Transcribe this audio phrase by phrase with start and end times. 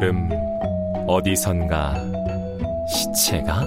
[0.00, 0.28] 여름
[1.08, 1.96] 어디선가
[2.86, 3.64] 시체가?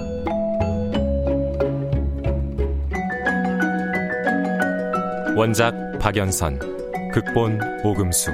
[5.36, 6.58] 원작 박연선
[7.12, 8.34] 극본 오금숙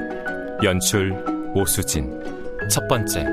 [0.64, 1.12] 연출
[1.56, 2.22] 오수진.
[2.70, 3.26] 첫 번째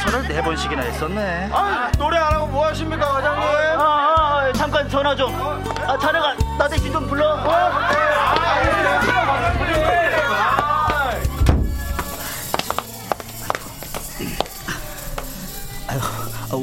[0.00, 3.48] 전화를 네 번씩이나 했었네 아, 노래 안 하고 뭐 하십니까, 과장님?
[3.80, 5.34] 아, 아, 잠깐 전화 좀
[5.86, 7.36] 아, 자네가 나 대신 좀 불러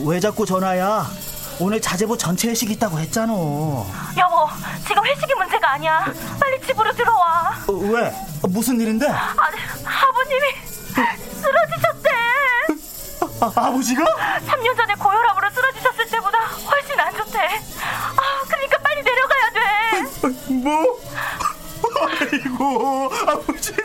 [0.05, 1.05] 왜 자꾸 전화야?
[1.59, 3.33] 오늘 자제부 전체 회식 있다고 했잖아.
[3.35, 3.85] 어,
[4.17, 4.47] 여보,
[4.87, 6.05] 지금 회식이 문제가 아니야.
[6.39, 7.53] 빨리 집으로 들어와.
[7.91, 8.13] 왜?
[8.43, 9.07] 무슨 일인데?
[9.07, 10.45] 아니, 아버님이
[11.41, 11.86] 쓰러지셨대.
[13.39, 14.03] 아, 아버지가?
[14.47, 17.39] 3년 전에 고혈압으로 쓰러지셨을 때보다 훨씬 안 좋대.
[17.39, 20.53] 아, 그러니까 빨리 내려가야 돼.
[20.53, 20.99] 뭐?
[22.19, 23.75] 아이고, 아버지.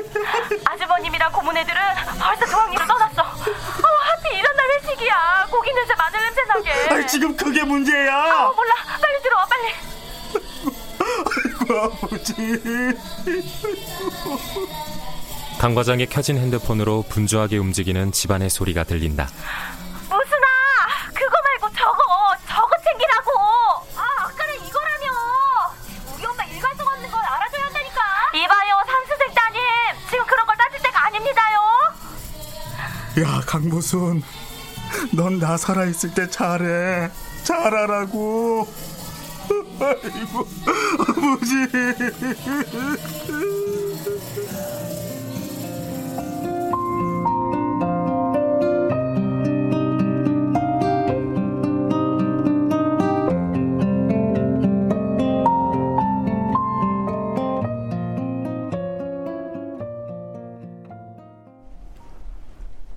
[0.65, 1.81] 아주버님이랑 고모네들은
[2.19, 3.23] 벌써 도항리로 떠났어.
[3.23, 5.47] 어, 하필 이런 날 회식이야.
[5.51, 6.73] 고기 냄새, 마늘 냄새 나게.
[6.95, 8.17] 아, 지금 그게 문제야.
[8.47, 8.75] 어, 몰라.
[9.01, 9.75] 빨리 들어와, 빨리.
[11.69, 12.35] 아이고, 아버지.
[15.63, 19.29] 강 과장의 켜진 핸드폰으로 분주하게 움직이는 집안의 소리가 들린다.
[20.09, 20.47] 무슨아,
[21.15, 22.03] 그거 말고 저거,
[22.49, 23.31] 저거 챙기라고.
[23.95, 25.07] 아, 아까는 이거라며.
[26.17, 28.01] 우리 엄마 일관 성 없는 걸 알아줘야 한다니까.
[28.35, 29.61] 이봐요, 삼수생 따님.
[30.11, 31.61] 지금 그런 걸 따질 때가 아닙니다요.
[33.23, 34.21] 야, 강보순.
[35.15, 37.09] 넌 나 살아 있을 때 잘해.
[37.45, 38.67] 잘하라고.
[39.79, 40.49] 아이고,
[40.99, 41.55] 아버지.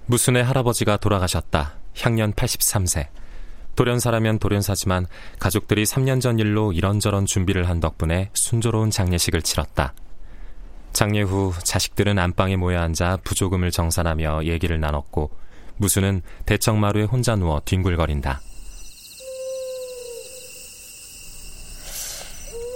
[0.07, 1.73] 무순의 할아버지가 돌아가셨다.
[1.97, 3.07] 향년 83세.
[3.75, 5.07] 돌연사라면 돌연사지만
[5.39, 9.93] 가족들이 3년 전 일로 이런저런 준비를 한 덕분에 순조로운 장례식을 치렀다.
[10.93, 15.31] 장례 후 자식들은 안방에 모여 앉아 부조금을 정산하며 얘기를 나눴고
[15.77, 18.39] 무수는 대청마루에 혼자 누워 뒹굴거린다.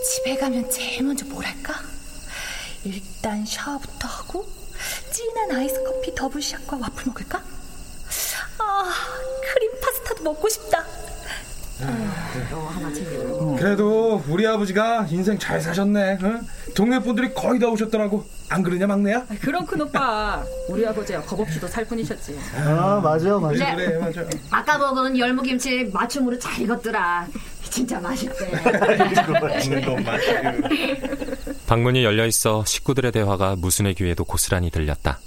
[0.04, 1.76] 집에 가면 제일 먼저 뭘 할까?
[2.84, 4.58] 일단 샤워부터 하고
[5.19, 7.39] 진한 아이스 커피 더블샷과 와플 먹을까?
[8.60, 8.94] 아,
[9.54, 10.86] 크림 파스타도 먹고 싶다.
[13.57, 16.19] 그래도 우리 아버지가 인생 잘 사셨네.
[16.24, 16.42] 응?
[16.74, 18.24] 동네 분들이 거의 다 오셨더라고.
[18.48, 19.25] 안 그러냐 막내야?
[19.42, 23.75] 그런 큰 오빠 우리 아버지야 겁 없이도 살 뿐이셨지 아 맞아 맞아.
[23.75, 24.25] 그래 맞아.
[24.50, 27.27] 아까 먹은 열무김치 맞춤으로 잘 익었더라.
[27.69, 28.50] 진짜 맛있대.
[31.69, 35.19] 방문이 열려 있어 식구들의 대화가 무순의 귀에도 고스란히 들렸다.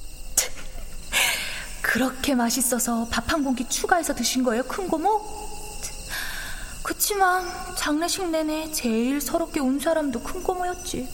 [1.81, 5.21] 그렇게 맛있어서 밥 한 공기 추가해서 드신 거예요, 큰 고모?
[6.83, 7.45] 그치만
[7.79, 11.09] 장례식 내내 제일 서럽게 운 사람도 큰 고모였지.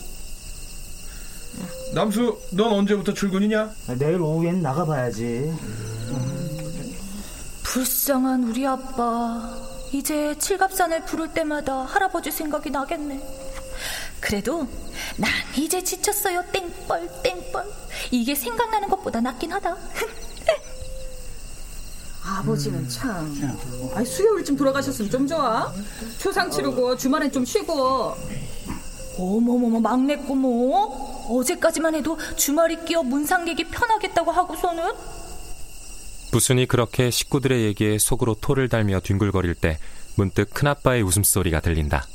[1.92, 3.70] 남수, 넌 언제부터 출근이냐?
[3.98, 5.52] 내일 오후엔 나가봐야지.
[7.64, 9.54] 불쌍한 우리 아빠.
[9.92, 13.47] 이제 칠갑산을 부를 때마다 할아버지 생각이 나겠네.
[14.28, 14.68] 그래도
[15.16, 16.44] 난 이제 지쳤어요.
[16.52, 17.64] 땡벌 땡벌.
[18.10, 19.74] 이게 생각나는 것보다 낫긴 하다.
[22.22, 23.34] 아버지는 참
[23.94, 25.72] 아니 수요일쯤 돌아가셨으면 좀 좋아
[26.18, 28.14] 초상 치르고 주말엔 좀 쉬고
[29.18, 31.16] 어머머머 막내 고모.
[31.30, 34.92] 어제까지만 해도 주말이 끼어 문상객이 편하겠다고 하고서는
[36.32, 39.78] 무순이 그렇게 식구들의 얘기에 속으로 토를 달며 뒹굴거릴 때
[40.16, 42.06] 문득 큰아빠의 웃음소리가 들린다.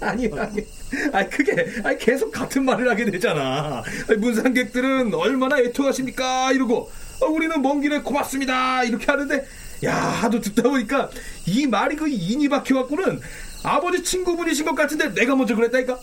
[0.02, 0.66] 아니 아니.
[1.12, 3.82] 아니 그게 아니 계속 같은 말을 하게 되잖아.
[4.08, 9.46] 아니, 문상객들은 얼마나 애통하십니까 이러고 어, 우리는 먼 길에 고맙습니다 이렇게 하는데
[9.84, 11.10] 야 하도 듣다 보니까
[11.46, 13.20] 이 말이 그 인이 박혀갖고는
[13.62, 15.98] 아버지 친구분이신 것 같은데 내가 먼저 그랬다니까.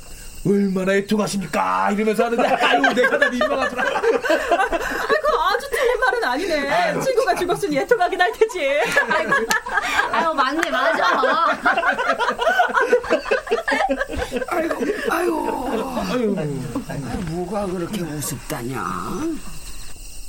[0.45, 3.83] 얼마나 애통하십니까 이러면서 하는데 아유 내가 다 민망하더라.
[3.99, 8.59] 아이고 아주 틀린 말은 아니네 친구가 죽었으니 애통하긴 할 테지
[9.09, 9.33] 아이고,
[10.11, 11.47] 아유 맞네 맞아.
[14.50, 16.36] 아이고, 아이고,
[17.30, 18.84] 뭐가 그렇게 우습다냐?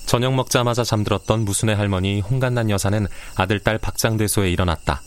[0.07, 3.07] 저녁 먹자마자 잠들었던 무순의 할머니 홍간난 여사는
[3.37, 5.03] 아들 딸 박장대소에 일어났다.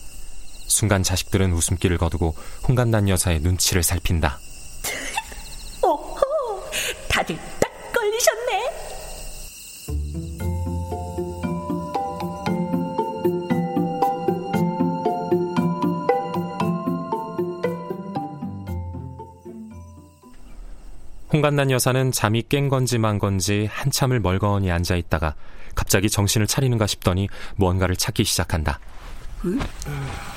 [0.67, 2.35] 순간 자식들은 웃음기를 거두고
[2.67, 4.39] 홍간난 여사의 눈치를 살핀다.
[5.83, 6.17] 오호,
[7.09, 7.37] 다들
[21.41, 25.33] 홍간난 여사는 잠이 깬 건지 만 건지 한참을 멀거니 앉아 있다가
[25.73, 28.79] 갑자기 정신을 차리는가 싶더니 무언가를 찾기 시작한다.
[29.45, 29.59] 응?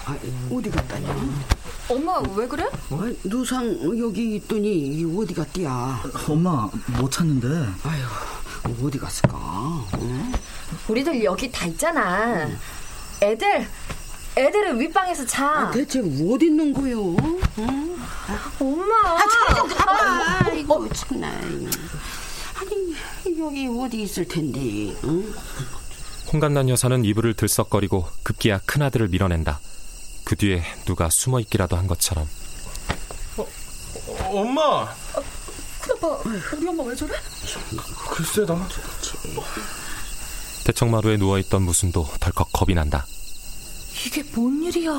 [0.07, 0.17] 아,
[0.51, 1.15] 어디 갔다냐?
[1.91, 2.67] 엄마 왜 그래?
[2.89, 3.67] 아, 누상
[3.99, 6.05] 여기 있더니 이 어디 갔디야?
[6.27, 7.49] 엄마 못 찾는데.
[7.49, 9.37] 아휴 어디 갔을까?
[10.01, 10.33] 응?
[10.89, 12.49] 우리들 여기 다 있잖아.
[13.23, 13.67] 애들,
[14.39, 15.51] 애들은 윗방에서 자.
[15.51, 17.15] 아, 대체 어디 있는 거요?
[17.59, 17.94] 응?
[18.59, 18.95] 엄마.
[19.07, 20.51] 아, 좀 가봐.
[20.53, 21.29] 이거 참나.
[21.29, 22.97] 아니
[23.39, 24.61] 여기 어디 있을 텐데?
[25.05, 25.35] 응?
[26.33, 29.61] 홍간난 여사는 이불을 들썩거리고 급기야 큰아들을 밀어낸다.
[30.25, 32.29] 그 뒤에 누가 숨어 있기라도 한 것처럼.
[34.31, 34.89] 엄마.
[35.81, 37.13] 큰아빠 우리 엄마 왜 저래?
[38.11, 38.67] 글쎄 나.
[40.65, 43.07] 대청마루에 누워있던 무순도 덜컥 겁이 난다.
[44.07, 44.91] 이게 뭔 일이야?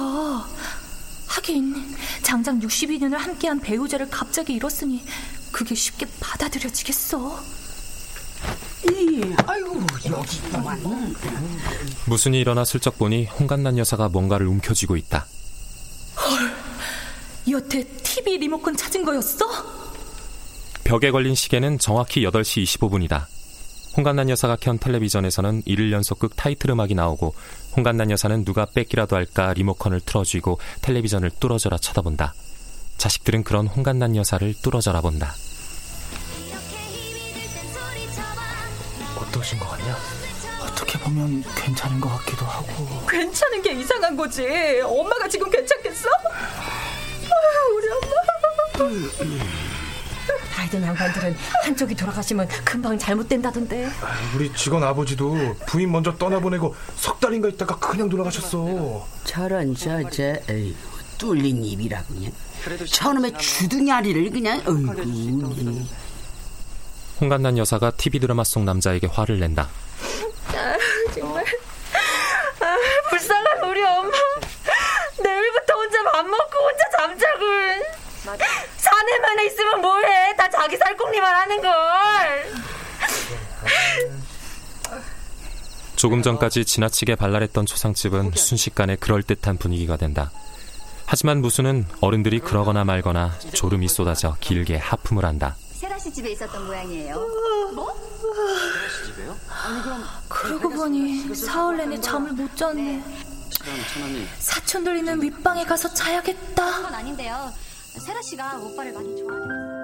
[1.35, 1.75] 하긴
[2.23, 5.03] 장장 62년을 함께한 배우자를 갑자기 잃었으니
[5.51, 7.39] 그게 쉽게 받아들여지겠어.
[8.89, 10.81] 이, 아이고 여기 있구만.
[12.05, 15.25] 무순이 일어나 슬쩍 보니 홍간난 여사가 뭔가를 움켜쥐고 있다.
[17.49, 19.45] 여태 TV 리모컨 찾은 거였어?
[20.83, 23.25] 벽에 걸린 시계는 정확히 8시 25분이다.
[23.97, 27.33] 홍간난 여사가 켠 텔레비전에서는 일일 연속 극 타이틀 음악이 나오고
[27.77, 32.33] 홍간난 여사는 누가 뺏기라도 할까 리모컨을 틀어쥐고 텔레비전을 뚫어져라 쳐다본다.
[32.97, 35.33] 자식들은 그런 홍간난 여사를 뚫어져라 본다.
[39.17, 39.97] 어떠신 것 같냐?
[40.61, 43.05] 어떻게 보면 괜찮은 것 같기도 하고.
[43.07, 44.45] 괜찮은 게 이상한 거지
[44.83, 46.09] 엄마가 지금 괜찮겠어?
[47.23, 48.25] 아유, 우리 엄마
[50.65, 53.87] 하여튼 양반들은 한쪽이 돌아가시면 금방 잘못된다던데.
[54.35, 59.05] 우리 직원 아버지도 부인 먼저 떠나보내고 석 달인가 있다가 그냥 돌아가셨어.
[59.25, 60.75] 저런 저저 에이
[61.19, 62.31] 뚫린 입이라 그냥.
[62.91, 65.85] 저놈의 주둥아리를 그냥 어이구.
[67.21, 69.69] 홍간난 여사가 TV 드라마 속 남자에게 화를 낸다.
[70.47, 70.77] 아,
[71.13, 71.45] 정말.
[72.59, 72.75] 아,
[73.11, 74.11] 불쌍한 우리 엄마.
[75.23, 77.83] 내일부터 혼자 밥 먹고 혼자 잠자군.
[79.05, 80.35] 사내만 있으면 뭐해?
[80.35, 81.71] 다 자기 살궁리만 하는 걸.
[85.95, 90.31] 조금 전까지 지나치게 발랄했던 초상집은 순식간에 그럴듯한 분위기가 된다.
[91.05, 95.55] 하지만 무수는 어른들이 그러거나 말거나 졸음이 쏟아져 길게 하품을 한다.
[95.73, 97.15] 세라 씨 집에 있었던 모양이에요.
[97.75, 97.93] 뭐?
[100.29, 103.03] 그러고 보니 사흘 내내 잠을 못 잤네.
[104.39, 106.77] 사촌들 있는 윗방에 가서 자야겠다.
[106.77, 107.53] 그건 아닌데요.
[107.99, 109.75] 세라 씨가 오빠를 많이 좋아하긴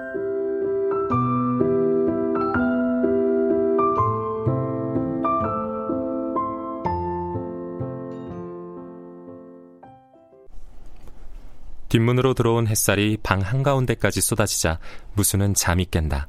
[11.92, 14.78] 뒷문으로 들어온 햇살이 방 한가운데까지 쏟아지자
[15.12, 16.26] 무수는 잠이 깬다.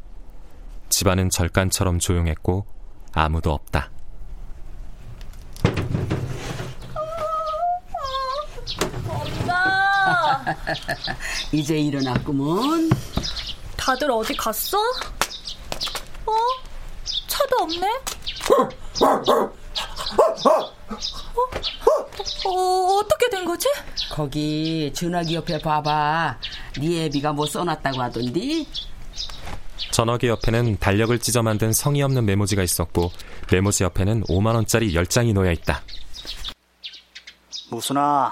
[0.90, 2.66] 집안은 절간처럼 조용했고
[3.13, 3.90] 아무도 없다.
[9.08, 10.42] 엄마!
[11.51, 12.89] 이제 일어났구먼.
[13.77, 14.77] 다들 어디 갔어?
[16.25, 16.33] 어?
[17.27, 17.88] 차도 없네?
[22.45, 23.67] 어, 어, 어떻게 된 거지?
[24.12, 26.38] 거기 전화기 옆에 봐봐.
[26.79, 28.67] 네 애비가 뭐 써놨다고 하던디?
[29.91, 33.12] 전화기 옆에는 달력을 찢어 만든 성의 없는 메모지가 있었고
[33.51, 35.81] 메모지 옆에는 5만 원짜리 10장이 놓여 있다.
[37.69, 38.31] 무순아,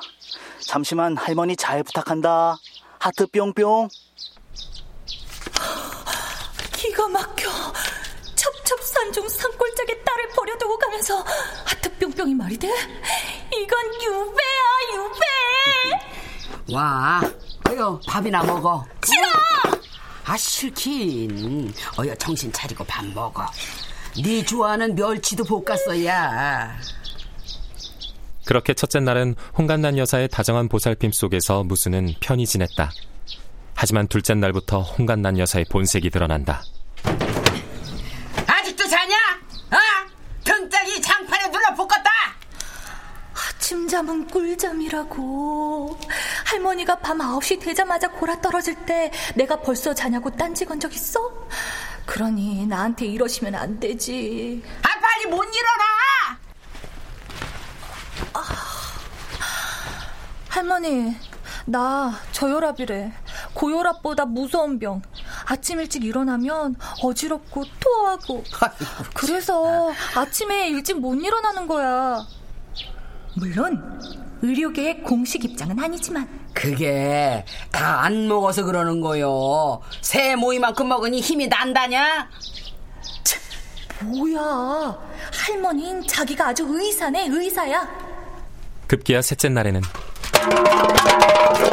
[0.62, 2.58] 잠시만 할머니 잘 부탁한다.
[3.00, 3.90] 하트 뿅뿅.
[6.76, 7.50] 기가 막혀.
[8.36, 11.24] 첩첩산중 산골짜기 딸을 버려두고 가면서
[11.66, 12.68] 하트 뿅뿅이 말이 돼?
[12.68, 14.62] 이건 유배야
[14.96, 16.74] 유배.
[16.74, 17.22] 와,
[17.70, 18.86] 어여 밥이나 먹어.
[19.06, 19.28] 싫어.
[20.26, 21.74] 아 싫긴.
[22.00, 23.46] 어여 정신 차리고 밥 먹어.
[24.24, 26.78] 네 좋아하는 멸치도 볶았어야.
[28.46, 32.92] 그렇게 첫째 날은 홍간난 여사의 다정한 보살핌 속에서 무수는 편히 지냈다.
[33.76, 36.64] 하지만 둘째 날부터 홍간난 여사의 본색이 드러난다.
[38.48, 39.16] 아직도 자냐?
[39.72, 39.78] 아,
[40.44, 42.10] 등짝이 장판에 눌러 볶았다.
[43.34, 45.98] 아침잠은 꿀잠이라고.
[46.46, 51.20] 할머니가 밤 9시 되자마자 골아 떨어질 때 내가 벌써 자냐고 딴지 건 적 있어?
[52.06, 54.62] 그러니 나한테 이러시면 안 되지.
[54.82, 56.40] 아, 빨리 못 일어나!
[58.34, 58.42] 아,
[60.76, 61.14] 할머니,
[61.66, 63.12] 나 저혈압이래.
[63.54, 65.02] 고혈압보다 무서운 병.
[65.46, 68.42] 아침 일찍 일어나면 어지럽고 토하고.
[69.14, 72.26] 그래서 아침에 일찍 못 일어나는 거야.
[73.36, 74.00] 물론
[74.42, 79.82] 의료계의 공식 입장은 아니지만 그게 다 안 먹어서 그러는 거요.
[80.02, 82.30] 새 모이만큼 먹으니 힘이 난다냐?
[84.04, 84.98] 뭐야
[85.34, 87.88] 할머니는 자기가 아주 의사네 의사야
[88.88, 89.82] 급기야 셋째 날에는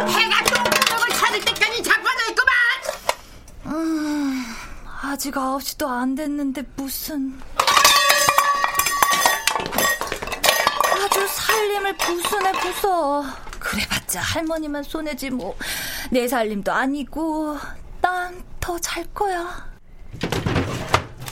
[0.09, 1.83] 해가 똥똥을 찾을 때까지
[2.31, 2.55] 있구만.
[3.67, 4.45] 음,
[5.03, 7.41] 아직 9시도 안 됐는데 무슨.
[10.93, 13.25] 아주 살림을 부수네 부숴
[13.59, 15.57] 그래봤자 할머니만 손해지 뭐.
[16.11, 17.59] 내 살림도 아니고
[18.01, 19.67] 난 더 잘 거야.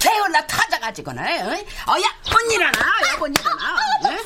[0.01, 2.05] 개울나 터져가지고는 어야
[2.51, 2.79] 일어나?
[4.07, 4.17] 응?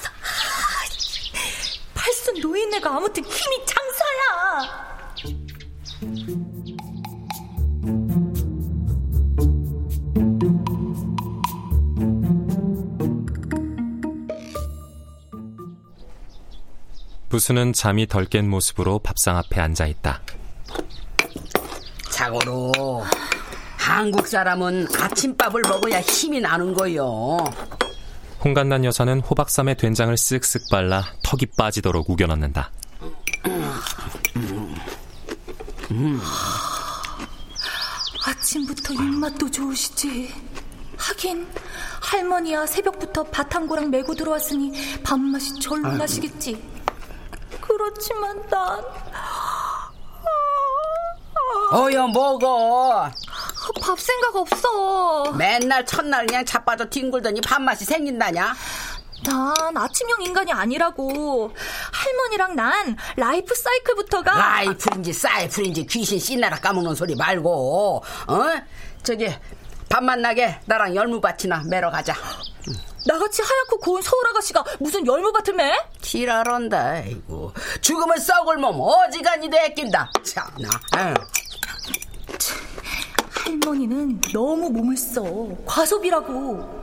[2.31, 4.91] 팔순 노인네가 아무튼 힘이 장사야
[17.29, 20.21] 부수는 잠이 덜 깬 모습으로 밥상 앞에 앉아 있다.
[22.11, 23.05] 자고로
[23.77, 27.39] 한국 사람은 아침밥을 먹어야 힘이 나는 거요.
[28.45, 32.71] 홍간난 여사는 호박쌈에 된장을 쓱쓱 발라 턱이 빠지도록 우겨 넣는다.
[35.91, 36.21] 음.
[38.27, 40.33] 아침부터 입맛도 좋으시지.
[40.97, 41.47] 하긴
[42.03, 45.99] 할머니야 새벽부터 바탕고랑 메고 들어왔으니 밥맛이 절로 아이고.
[45.99, 46.63] 나시겠지.
[47.61, 48.83] 그렇지만 난
[51.73, 53.11] 어여 먹어.
[53.81, 55.33] 밥 생각 없어.
[55.33, 58.55] 맨날 천날 그냥 자빠져 뒹굴더니 밥맛이 생긴다냐?
[59.25, 61.53] 난 아침형 인간이 아니라고.
[61.93, 68.45] 할머니랑 난 라이프 사이클부터가 라이프인지 사이프인지 귀신 씻나락 까먹는 소리 말고 어?
[69.03, 69.29] 저기
[69.91, 72.15] 밥맛 나게 나랑 열무밭이나 매러 가자
[73.07, 75.75] 나같이 하얗고 고운 서울 아가씨가 무슨 열무밭을 매?
[76.01, 81.15] 지랄한다 이고 죽으면 썩을 몸 어지간히 내낀다 참나 아유.
[83.51, 85.23] 할머니는 너무 몸을 써.
[85.67, 86.81] 과소비라고.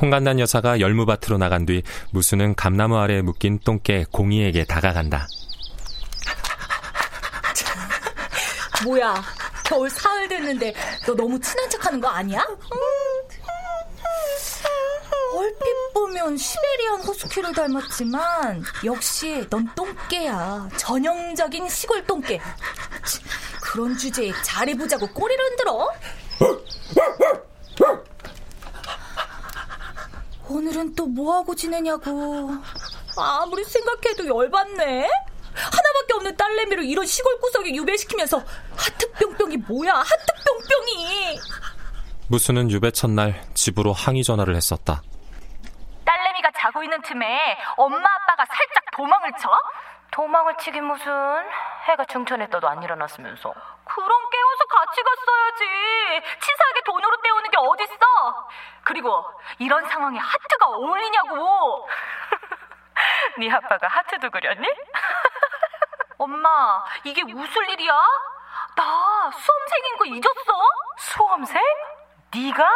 [0.00, 1.82] 홍간난 여사가 열무밭으로 나간 뒤
[2.12, 5.26] 무수는 감나무 아래에 묶인 똥개 공이에게 다가간다.
[8.82, 9.22] 뭐야,
[9.66, 10.72] 겨울 사흘 됐는데
[11.06, 12.42] 너 너무 친한 척하는 거 아니야?
[15.36, 20.70] 얼핏 보면 시베리안 허스키를 닮았지만 역시 넌 똥개야.
[20.78, 22.40] 전형적인 시골 똥개.
[23.70, 25.88] 그런 주제에 잘해보자고 꼬리를 흔들어?
[30.48, 32.50] 오늘은 또 뭐하고 지내냐고.
[33.16, 35.08] 아무리 생각해도 열받네.
[35.54, 38.42] 하나밖에 없는 딸내미를 이런 시골 구석에 유배시키면서
[38.76, 39.94] 하트뿅뿅이 뭐야?
[39.94, 41.38] 하트뿅뿅이.
[42.26, 45.00] 무수는 유배 첫날 집으로 항의 전화를 했었다.
[46.04, 49.48] 딸내미가 자고 있는 틈에 엄마 아빠가 살짝 도망을 쳐?
[50.10, 51.12] 도망을 치긴 무슨
[51.84, 53.52] 해가 중천에 떠도 안 일어났으면서
[53.84, 58.48] 그럼 깨워서 같이 갔어야지 치사하게 돈으로 때우는 게 어딨어
[58.84, 59.24] 그리고
[59.58, 61.88] 이런 상황에 하트가 어울리냐고
[63.38, 64.66] 네 아빠가 하트도 그렸니?
[66.18, 67.92] 엄마 이게 무슨 일이야?
[68.76, 70.68] 나 수험생인 거 잊었어?
[70.98, 71.62] 수험생?
[72.34, 72.68] 네가?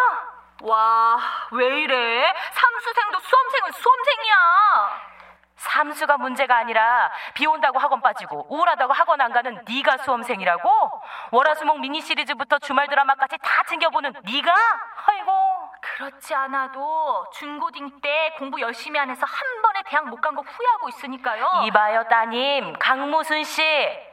[0.62, 1.19] 와,
[1.50, 2.35] 왜 이래?
[2.53, 5.13] 삼수생도 수험생은 수험생이야.
[5.64, 10.71] 삼수가 문제가 아니라 비 온다고 학원 빠지고 우울하다고 학원 안 가는 네가 수험생이라고?
[11.30, 14.54] 월화수목 미니 시리즈부터 주말 드라마까지 다 챙겨보는 네가?
[15.06, 15.33] 아이고
[15.80, 20.88] 그렇지 않아도 중고딩 때 공부 열심히 안 해서 한 번에 대학 못 간 거 후회하고
[20.88, 21.62] 있으니까요.
[21.66, 23.62] 이봐요 따님 강무순 씨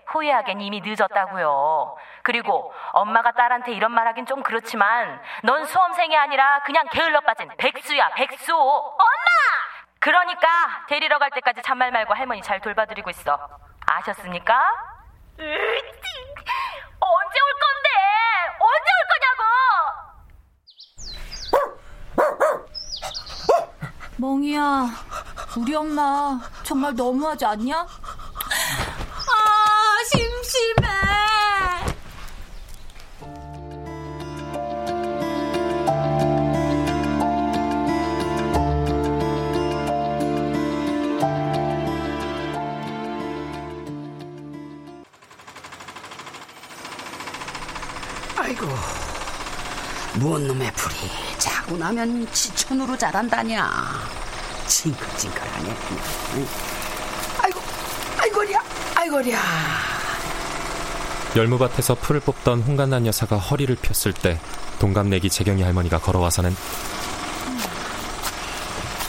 [0.08, 1.96] 후회하긴 이미 늦었다고요.
[2.24, 8.10] 그리고 엄마가 딸한테 이런 말 하긴 좀 그렇지만 넌 수험생이 아니라 그냥 게을러 빠진 백수야
[8.10, 8.56] 백수.
[8.56, 9.02] 엄마!
[10.02, 10.48] 그러니까
[10.90, 13.38] 데리러 갈 때까지 잔말 말고 할머니 잘 돌봐드리고 있어.
[13.86, 14.74] 아셨습니까?
[15.38, 15.46] 언제
[17.40, 17.90] 올 건데?
[18.60, 19.44] 언제 올 거냐고?
[24.18, 24.88] 멍이야,
[25.60, 27.86] 우리 엄마 정말 너무하지 않냐?
[51.86, 53.72] 나면 지천으로 자란다냐.
[54.68, 56.04] 징글징글하네, 그냥.
[56.36, 56.48] 응.
[57.42, 57.60] 아이고,
[58.20, 58.64] 아이고랴,
[58.96, 59.40] 아이고랴.
[61.36, 64.40] 열무밭에서 풀을 뽑던 홍간난 여사가 허리를 폈을 때
[64.80, 66.56] 동갑내기 재경이 할머니가 걸어와서는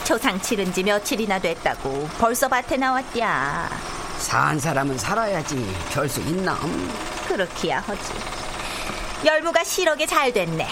[0.03, 3.69] 초상 치른 지 며칠이나 됐다고 벌써 밭에 나왔디야.
[4.17, 5.75] 산 사람은 살아야지.
[5.91, 6.57] 별 수 있나?
[7.27, 8.13] 그렇기야 하지.
[9.25, 10.67] 열무가 실하게 잘 됐네.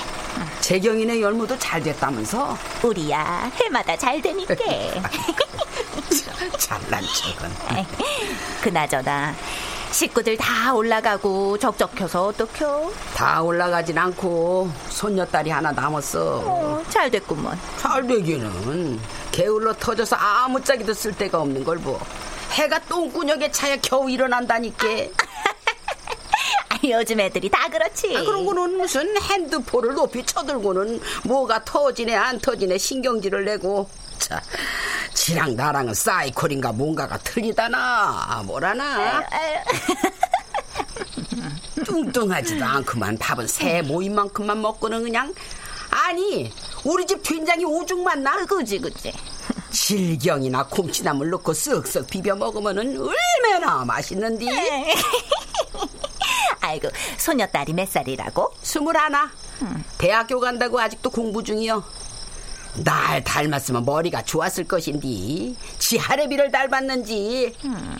[0.61, 2.57] 재경이네 열무도 잘 됐다면서?
[2.83, 4.55] 우리야 해마다 잘 되니까.
[6.57, 7.85] 잘난 척은.
[8.61, 9.33] 그나저나
[9.91, 12.91] 식구들 다 올라가고 적적해서 어떡혀?
[13.15, 16.41] 다 올라가진 않고 손녀딸이 하나 남았어.
[16.45, 17.59] 어, 잘 됐구먼.
[17.77, 18.99] 잘 되기는
[19.31, 21.99] 게을러 터져서 아무짝에도 쓸 데가 없는 걸 뭐.
[22.51, 24.87] 해가 똥구녕에 차야 겨우 일어난다니까.
[26.89, 28.15] 요즘 애들이 다 그렇지.
[28.17, 33.89] 아, 그런 거는 무슨 핸드폰을 높이 쳐들고는 뭐가 터지네 안 터지네 신경질을 내고.
[34.17, 34.41] 자,
[35.13, 39.23] 지랑 나랑은 사이콜인가 뭔가가 틀리다나 뭐라나.
[41.85, 45.33] 뚱뚱하지도 않구만 밥은 새 모임만큼만 먹고는 그냥
[45.89, 49.11] 아니 우리 집 된장이 오죽 많나 그지 그지
[49.71, 54.47] 질경이나 콩치나물 넣고 쓱쓱 비벼 먹으면은 얼마나 맛있는디
[56.71, 58.53] 아이고 소녀딸이 몇 살이라고?
[58.63, 59.29] 스물하나.
[59.97, 61.83] 대학교 간다고 아직도 공부 중이요.
[62.83, 65.57] 날 닮았으면 머리가 좋았을 것인디.
[65.77, 67.53] 지 할애비를 닮았는지.
[67.65, 67.97] 음,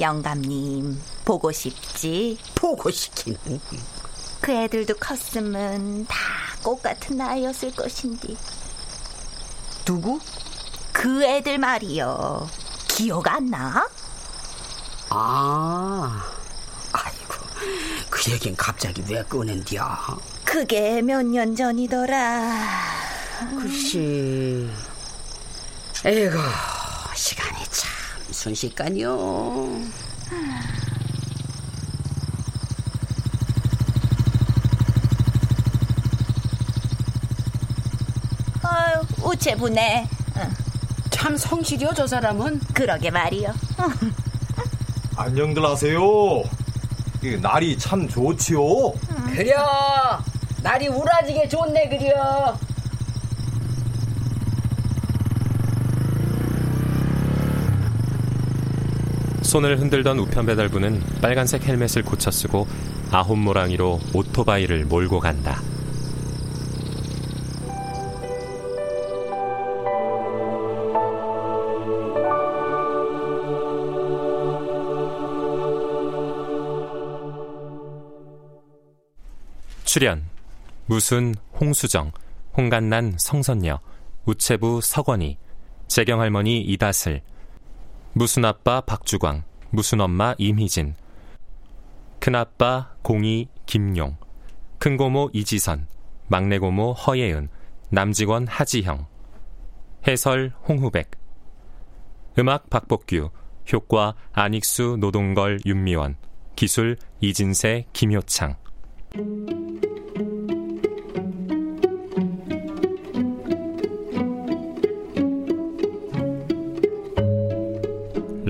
[0.00, 2.38] 영감님 보고 싶지?
[2.54, 3.38] 보고 싶기는.
[4.40, 6.16] 그 애들도 컸으면 다
[6.62, 8.36] 꽃 같은 나이였을 것인디.
[9.84, 10.20] 누구?
[10.92, 12.48] 그 애들 말이요.
[12.86, 13.88] 기억 안 나?
[15.10, 16.31] 아
[18.10, 19.98] 그 얘긴 갑자기 왜 꺼낸디야?
[20.44, 22.58] 그게 몇 년 전이더라.
[23.60, 24.68] 글쎄
[26.04, 26.38] 에이구
[27.14, 27.90] 시간이 참
[28.30, 29.80] 순식간이요.
[38.62, 40.08] 아유 우체부네.
[41.10, 42.58] 참 성실이요 저 사람은?
[42.74, 43.54] 그러게 말이요
[45.16, 46.00] 안녕들 하세요
[47.22, 48.92] 이 날이 참 좋지요.
[49.32, 50.18] 그려.
[50.60, 52.56] 날이 우라지게 좋네 그려.
[59.42, 62.66] 손을 흔들던 우편 배달부는 빨간색 헬멧을 고쳐 쓰고
[63.12, 65.60] 아홉 모랑이로 오토바이를 몰고 간다.
[79.92, 80.24] 출연
[80.86, 82.12] 무순 홍수정,
[82.56, 83.78] 홍간난 성선녀,
[84.24, 85.36] 우체부 서건희,
[85.86, 87.20] 재경할머니 이다슬,
[88.14, 90.94] 무순아빠 박주광, 무순엄마 임희진,
[92.20, 94.16] 큰아빠 공희 김용,
[94.78, 95.86] 큰고모 이지선,
[96.28, 97.50] 막내고모 허예은,
[97.90, 99.06] 남직원 하지형,
[100.08, 101.10] 해설 홍후백,
[102.38, 103.28] 음악 박복규,
[103.70, 106.16] 효과 안익수 노동걸 윤미원,
[106.56, 108.56] 기술 이진세 김효창.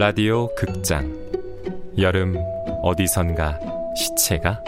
[0.02, 1.16] 라디오 극장
[1.96, 2.34] 여름
[2.82, 3.60] 어디선가
[3.94, 4.60] 시체가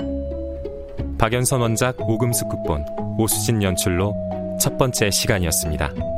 [1.18, 2.84] 박연선 원작 오금숙 극본
[3.18, 4.14] 오수진 연출로
[4.60, 6.13] 첫 번째 시간이었습니다.